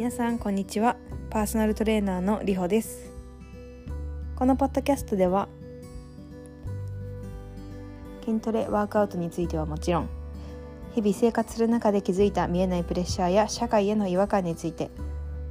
[0.00, 0.96] 皆さんこんにちは。
[1.28, 3.12] パーソナルトレーナーのりほです。
[4.34, 5.46] このポッドキャストでは
[8.24, 10.08] 筋トレワークアウトについてはもちろん
[10.94, 14.90] 日々生活する中で気づいた見えないプレッシャーや社会への違和感について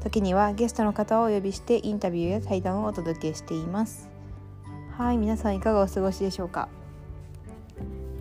[0.01, 4.09] 時にはゲストの方をお呼びしてインタビューや対談をお届けしています。
[4.97, 6.69] はい皆さんいかがお過ごしでしょうか？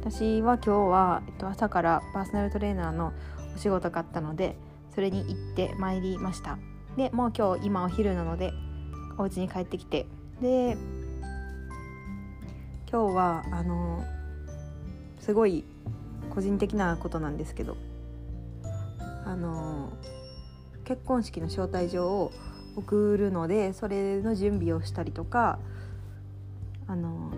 [0.03, 3.15] 私は今日は、えっと、朝からパーソナルトレーナーの
[3.57, 4.57] お仕事があったので
[4.99, 6.59] それに行ってまいりました。
[6.97, 8.53] でもう今日今お昼なので
[9.17, 10.07] お家に帰ってきて。
[10.43, 10.77] で
[12.91, 14.03] 今日はあの
[15.21, 15.65] すごい
[16.35, 17.77] 個人的なことなんですけど
[19.25, 19.93] あの
[20.83, 22.33] 結婚式の招待状を
[22.75, 25.61] 送るのでそれの準備をしたりとか
[26.89, 27.31] あの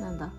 [0.00, 0.32] なんだ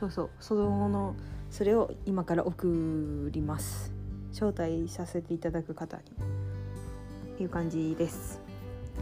[0.00, 1.14] そうそうその
[1.54, 3.92] それを今から送ります。
[4.32, 6.02] 招待させていただく方に。
[6.02, 8.40] っていう感じです。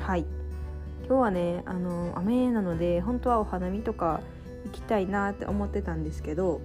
[0.01, 0.27] はい。
[1.09, 4.21] 今日はねあの雨なので本当はお花見とか
[4.67, 6.61] 行きたいなって思ってたんですけど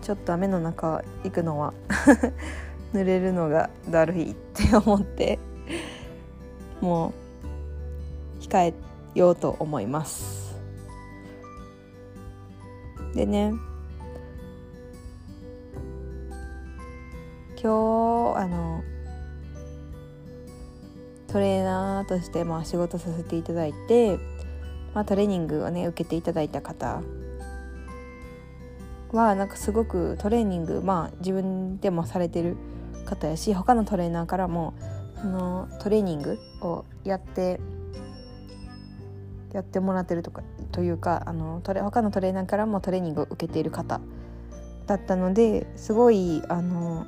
[0.00, 1.74] ちょっと雨の中行くのは
[2.94, 5.38] 濡れるのがだるいって思って
[6.80, 7.12] も
[8.40, 8.74] う控え
[9.14, 10.45] ようと思います。
[13.16, 13.54] でね。
[17.60, 18.84] 今日あの
[21.26, 24.18] トレーナーとしてまあ仕事させていただいて、
[24.94, 27.00] まあ、トレーニングをね受けていただいた方
[29.12, 32.56] はなんかすごくトレーニングまあ自分でもされてる
[33.06, 34.74] 方やし他のトレーナーからも
[35.22, 37.58] そのトレーニングをやって
[39.52, 44.00] やってもらってるとかというかあのトレ他のトレーナーからもトレーニングを受けている方
[44.86, 47.06] だったのですごいあの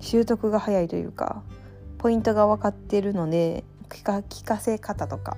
[0.00, 1.42] 習得が早いというか
[1.98, 5.36] ポイントが分かっているので聞か聞かせ方とか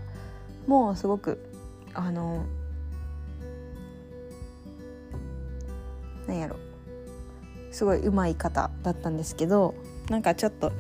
[0.66, 1.50] もすごく
[1.93, 2.44] あの
[6.27, 6.56] なんやろ。
[7.75, 9.75] すごい上手い方だったんですけど
[10.09, 10.72] なんかちょっと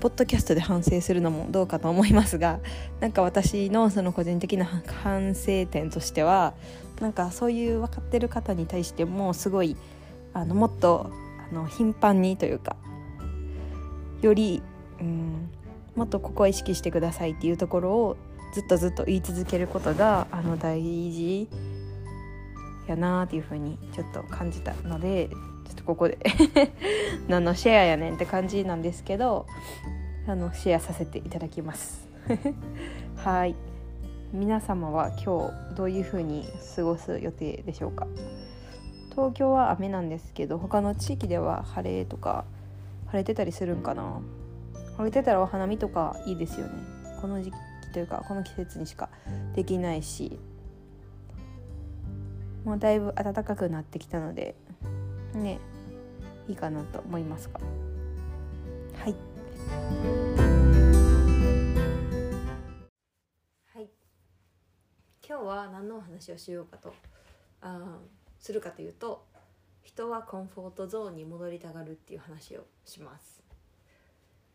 [0.00, 2.60] ポッドキャストで反省するのもどうかと思いますが
[3.00, 4.64] なんか私のその個人的な
[5.02, 6.54] 反省点としては
[7.00, 9.76] なんかそういう分かってる方に対してもすごい
[10.32, 11.10] あのもっと
[11.50, 12.76] あの頻繁にというか
[14.22, 14.62] より、
[15.00, 15.50] うん、
[15.94, 18.16] もっとここを意識してくださいっていうところを
[18.54, 21.48] ずっとずっと言い続けることがあの大事
[22.86, 25.30] やなっていうふうにちょっと感じたので
[25.80, 26.18] とここで。
[27.28, 29.46] 何のシェアやねんって感じなんですけど
[30.26, 32.08] あのシェアさせていただきます。
[33.16, 33.54] はい。
[34.32, 36.46] 皆様は今日どういう風に
[36.76, 38.06] 過ごす予定でしょうか？
[39.10, 42.44] 東京は雨なんですけど他の地域では晴れとか
[43.08, 44.20] 晴れてたりするんかな？
[44.96, 46.72] 晴れてたらお花見とかいいですよね。
[47.20, 47.56] この時期
[47.92, 49.08] というかこの季節にしか
[49.54, 50.38] できないし
[52.64, 54.54] もうだいぶ暖かくなってきたので
[55.34, 55.58] ね
[56.48, 57.60] いいかなと思いますが。
[58.98, 59.14] はい。
[63.72, 63.88] はい。
[65.26, 66.94] 今日は何のお話をしようかと
[67.60, 67.98] あ
[68.38, 69.24] するかというと
[69.82, 73.42] 人はコンフォートゾーンに戻りたがるっていう話をします。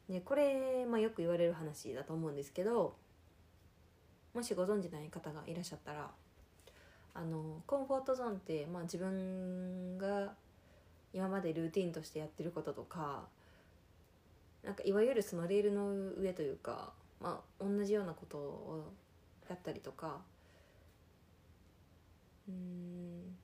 [0.09, 2.95] ねこれ、まあ、よく言われる話だと思うんですけど
[4.33, 6.11] もしご存じない方がいらっしゃったら
[7.13, 10.33] あのコンフォートゾーンって、まあ、自分が
[11.15, 13.23] 今までルーティンとしてやってることとか
[14.65, 18.91] なんかいわゆるそのレールの上というか、まあ、同じようなことを
[19.49, 20.17] やったりとか
[22.49, 23.35] うん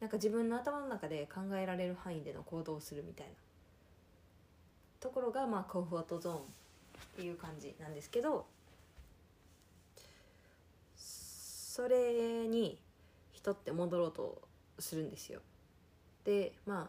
[0.00, 3.32] なんか自分の頭の中で考えられる範囲での行動をするみたいな
[5.00, 6.40] ところがまあコンフォートゾーンっ
[7.16, 8.46] ていう感じなんですけど
[10.96, 12.78] それに
[13.32, 14.40] 人って戻ろうと
[14.78, 15.40] するんですよ。
[16.24, 16.88] でまあ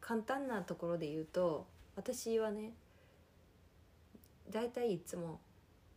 [0.00, 1.66] 簡単なところで言うと
[1.96, 2.72] 私はね
[4.50, 5.40] 大体いつも、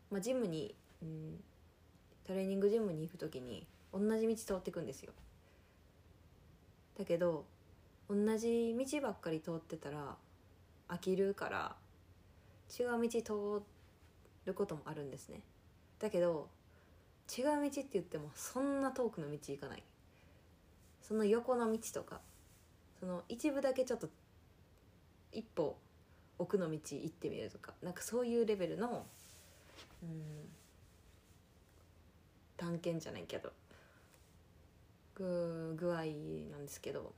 [0.09, 1.39] まあ、ジムに、うん、
[2.25, 5.11] トレーニングジムに行く時に同じ道通っていくんですよ。
[6.97, 7.45] だけど
[8.09, 10.15] 同じ道ばっかり通ってたら
[10.87, 11.75] 飽きるから
[12.79, 13.65] 違う道通
[14.45, 15.41] ることもあるんですね。
[15.99, 16.47] だけど
[17.37, 19.83] 違う道って言ってもそんな遠くの道行かない。
[21.01, 22.19] その横の道とか
[22.99, 24.09] その一部だけちょっと
[25.31, 25.77] 一歩
[26.39, 29.05] 奥の道行ってみるとかなんかそういうレベルの
[30.03, 30.47] うん
[32.57, 33.51] 探検じゃないけど
[35.15, 35.95] 具合
[36.51, 37.13] なんですけど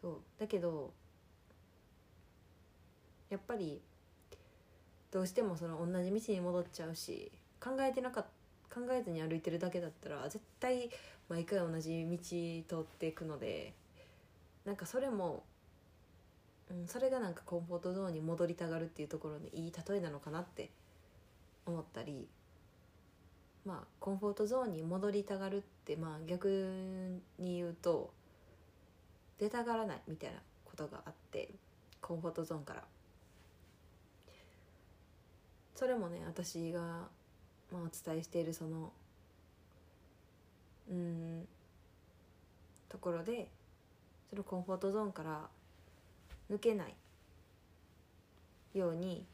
[0.00, 0.92] そうだけど
[3.30, 3.80] やっぱり
[5.10, 7.30] どうしてもその同じ道に戻っちゃうし
[7.60, 8.43] 考えてなかった
[8.74, 10.90] 考えずに歩いてるだけだったら絶対
[11.28, 12.06] 毎回同じ
[12.68, 13.72] 道通っていくので
[14.64, 15.44] なんかそれも、
[16.70, 20.70] うん、それがなんかコンフォートゾーンに戻りたがるっていうところのいい例えなのかなって
[21.66, 22.26] 思ったり
[23.64, 28.10] まあコンフォートゾーンに戻りたがるってまあ逆に言うと
[29.38, 31.48] 出たがらないみたいなことがあって
[32.00, 32.82] コンフォートゾーンから。
[35.74, 37.08] それもね私が、
[37.74, 38.92] まあ、お伝えしているその
[40.88, 41.48] うん
[42.88, 43.48] ところで
[44.30, 45.48] そのコンフォートゾーンから
[46.48, 46.94] 抜けない
[48.78, 49.26] ように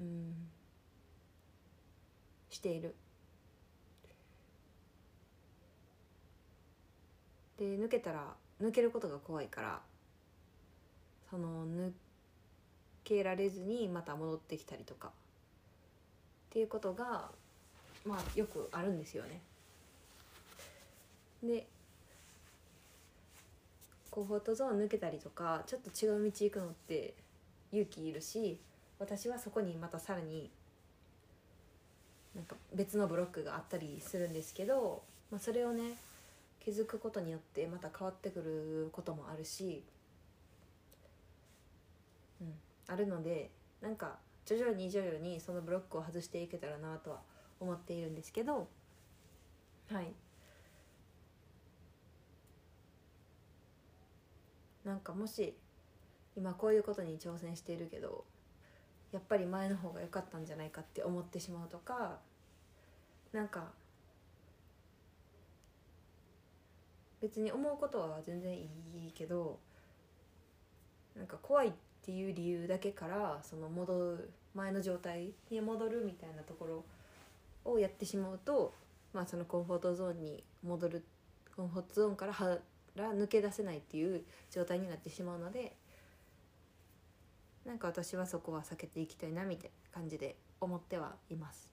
[0.00, 0.34] うん
[2.50, 2.96] している。
[7.56, 9.80] で抜けたら抜けることが怖いから
[11.30, 11.92] その抜
[13.04, 15.12] けられずにまた戻ってきたりとか
[16.58, 17.30] っていうことが
[18.04, 19.40] まあよくあるんですよね。
[21.40, 21.68] で
[24.10, 27.14] コンフォトゾーン抜けたりとかちょっと違う道行くのって
[27.70, 28.58] 勇気いるし
[28.98, 30.50] 私はそこにまたさらに
[32.34, 35.94] なんか別のブロックがあったりするんですけど、まあ、それをね
[36.58, 39.84] 気づくことによってまた変わってくることもあるし、
[42.40, 42.52] うん、
[42.88, 43.48] あるので
[43.80, 44.16] なんか
[44.48, 47.20] 徐々に徐々にそのブロックを外していけたらなとは
[47.60, 48.66] 思っているんですけど
[49.92, 50.14] はい。
[54.86, 55.54] なんかもし
[56.34, 58.24] 今こういうことに挑戦しているけど
[59.12, 62.16] やっぱり前の方が良かったんじゃないかって思ってしまうとか
[63.32, 63.72] なんか
[67.20, 68.64] 別に思うことは全然い
[69.08, 69.58] いけど
[71.14, 71.72] なんか怖いっ
[72.02, 76.84] っていう理由だけからその戻る前の状態に戻るみたいなとこ
[77.64, 78.72] ろをやってしまうと、
[79.12, 81.04] まあ、そのコンフォートゾーンに戻る
[81.54, 82.58] コンフォートゾーンからは
[82.96, 85.74] ら抜け出せないっていう状態になってしまうので
[87.64, 91.72] なんか私はそこは避けていきたいなみたいな感じで思ってはいます。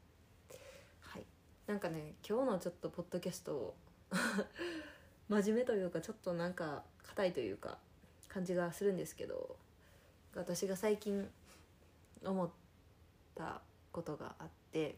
[0.99, 1.25] はい、
[1.67, 3.73] なんかね今日のちょっとポッドキャスト
[5.29, 7.77] 真面目というかちょっとなんか硬いというか
[8.27, 9.55] 感じがするんですけど
[10.35, 11.27] 私が最近
[12.23, 12.49] 思っ
[13.35, 13.61] た
[13.91, 14.95] ことがあって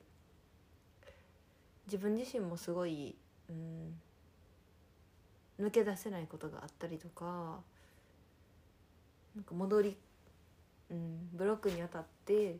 [1.85, 3.15] 自分自身もすごい、
[3.49, 7.59] うん、抜け出せないことがあったりとか
[9.35, 9.97] なんか戻り、
[10.89, 12.57] うん、ブロックに当たって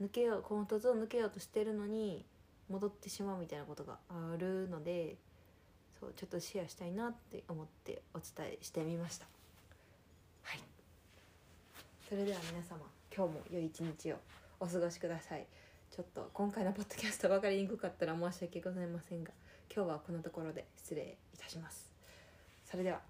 [0.00, 2.24] 抜けようコントゾーン抜けようとしてるのに
[2.70, 5.16] 戻ってしまうみたいなことがあるので
[5.98, 9.39] そうちょっとシェアしたいなって思ってお伝えしてみました。
[12.10, 12.80] それでは皆様
[13.16, 14.16] 今日も良い一日を
[14.58, 15.46] お過ごしください。
[15.94, 19.30] ちょっと今回のポッドキャスト分かりにくかったら申し訳ございませんが
[19.72, 21.88] 今日はこのところで失礼いたします。
[22.68, 23.09] それでは。